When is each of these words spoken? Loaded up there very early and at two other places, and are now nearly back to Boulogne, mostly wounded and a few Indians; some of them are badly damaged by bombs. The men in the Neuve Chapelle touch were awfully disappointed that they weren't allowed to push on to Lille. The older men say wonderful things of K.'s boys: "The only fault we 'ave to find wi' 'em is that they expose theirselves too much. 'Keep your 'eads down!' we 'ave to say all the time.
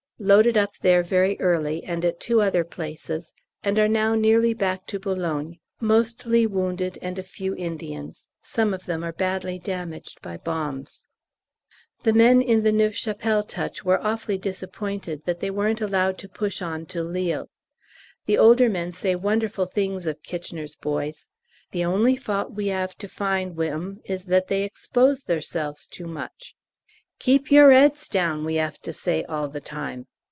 Loaded 0.23 0.55
up 0.55 0.69
there 0.83 1.01
very 1.01 1.35
early 1.39 1.83
and 1.83 2.05
at 2.05 2.19
two 2.19 2.43
other 2.43 2.63
places, 2.63 3.33
and 3.63 3.79
are 3.79 3.87
now 3.87 4.13
nearly 4.13 4.53
back 4.53 4.85
to 4.85 4.99
Boulogne, 4.99 5.57
mostly 5.79 6.45
wounded 6.45 6.99
and 7.01 7.17
a 7.17 7.23
few 7.23 7.55
Indians; 7.55 8.27
some 8.43 8.71
of 8.71 8.85
them 8.85 9.03
are 9.03 9.11
badly 9.11 9.57
damaged 9.57 10.21
by 10.21 10.37
bombs. 10.37 11.07
The 12.03 12.13
men 12.13 12.39
in 12.39 12.61
the 12.61 12.71
Neuve 12.71 12.95
Chapelle 12.95 13.41
touch 13.41 13.83
were 13.83 13.99
awfully 14.05 14.37
disappointed 14.37 15.25
that 15.25 15.39
they 15.39 15.49
weren't 15.49 15.81
allowed 15.81 16.19
to 16.19 16.29
push 16.29 16.61
on 16.61 16.85
to 16.85 17.01
Lille. 17.03 17.49
The 18.27 18.37
older 18.37 18.69
men 18.69 18.91
say 18.91 19.15
wonderful 19.15 19.65
things 19.65 20.05
of 20.05 20.21
K.'s 20.21 20.75
boys: 20.75 21.29
"The 21.71 21.83
only 21.83 22.15
fault 22.15 22.51
we 22.51 22.71
'ave 22.71 22.93
to 22.99 23.07
find 23.07 23.57
wi' 23.57 23.69
'em 23.69 24.01
is 24.05 24.25
that 24.25 24.49
they 24.49 24.65
expose 24.65 25.21
theirselves 25.21 25.87
too 25.87 26.05
much. 26.05 26.53
'Keep 27.17 27.51
your 27.51 27.71
'eads 27.71 28.07
down!' 28.09 28.43
we 28.43 28.59
'ave 28.59 28.77
to 28.81 28.91
say 28.93 29.23
all 29.23 29.47
the 29.47 29.61
time. 29.61 30.05